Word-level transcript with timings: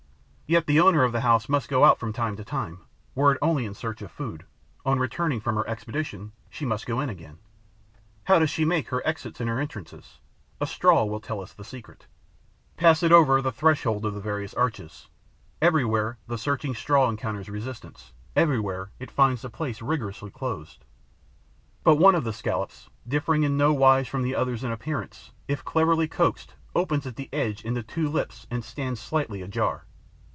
Yet 0.53 0.67
the 0.67 0.81
owner 0.81 1.03
of 1.05 1.13
the 1.13 1.21
house 1.21 1.47
must 1.47 1.69
go 1.69 1.85
out 1.85 1.97
from 1.97 2.11
time 2.11 2.35
to 2.35 2.43
time, 2.43 2.81
were 3.15 3.31
it 3.31 3.37
only 3.41 3.65
in 3.65 3.73
search 3.73 4.01
of 4.01 4.11
food; 4.11 4.43
on 4.85 4.99
returning 4.99 5.39
from 5.39 5.55
her 5.55 5.65
expedition, 5.65 6.33
she 6.49 6.65
must 6.65 6.85
go 6.85 6.99
in 6.99 7.07
again. 7.07 7.37
How 8.25 8.37
does 8.37 8.49
she 8.49 8.65
make 8.65 8.89
her 8.89 9.01
exits 9.07 9.39
and 9.39 9.47
her 9.47 9.61
entrances? 9.61 10.19
A 10.59 10.67
straw 10.67 11.05
will 11.05 11.21
tell 11.21 11.39
us 11.39 11.53
the 11.53 11.63
secret. 11.63 12.05
Pass 12.75 13.01
it 13.01 13.13
over 13.13 13.41
the 13.41 13.53
threshold 13.53 14.05
of 14.05 14.13
the 14.13 14.19
various 14.19 14.53
arches. 14.53 15.07
Everywhere, 15.61 16.17
the 16.27 16.37
searching 16.37 16.75
straw 16.75 17.07
encounters 17.07 17.47
resistance; 17.49 18.11
everywhere, 18.35 18.91
it 18.99 19.09
finds 19.09 19.43
the 19.43 19.49
place 19.49 19.81
rigorously 19.81 20.31
closed. 20.31 20.83
But 21.85 21.95
one 21.95 22.13
of 22.13 22.25
the 22.25 22.33
scallops, 22.33 22.89
differing 23.07 23.43
in 23.43 23.55
no 23.55 23.71
wise 23.71 24.09
from 24.09 24.21
the 24.21 24.35
others 24.35 24.65
in 24.65 24.71
appearance, 24.73 25.31
if 25.47 25.63
cleverly 25.63 26.09
coaxed, 26.09 26.55
opens 26.75 27.07
at 27.07 27.15
the 27.15 27.29
edge 27.31 27.63
into 27.63 27.81
two 27.83 28.09
lips 28.09 28.47
and 28.51 28.65
stands 28.65 28.99
slightly 28.99 29.41
ajar. 29.41 29.85